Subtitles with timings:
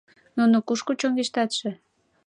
[0.37, 1.69] —Нуно кушко чоҥештатше?